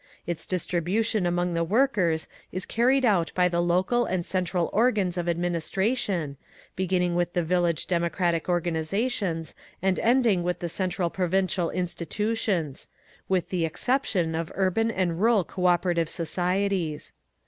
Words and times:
Its 0.25 0.47
distribution 0.47 1.27
among 1.27 1.53
the 1.53 1.63
workers 1.63 2.27
is 2.51 2.65
carried 2.65 3.05
out 3.05 3.31
by 3.35 3.47
the 3.47 3.61
local 3.61 4.03
and 4.03 4.25
central 4.25 4.71
organs 4.73 5.15
of 5.15 5.29
administration, 5.29 6.37
beginning 6.75 7.13
with 7.13 7.33
the 7.33 7.43
village 7.43 7.85
democratic 7.85 8.49
organisations 8.49 9.53
and 9.79 9.99
ending 9.99 10.41
with 10.41 10.57
the 10.57 10.69
central 10.69 11.11
provincial 11.11 11.69
institutions—with 11.69 13.49
the 13.49 13.63
exception 13.63 14.33
of 14.33 14.51
urban 14.55 14.89
and 14.89 15.19
rural 15.19 15.43
cooperative 15.43 16.09
societies. 16.09 17.13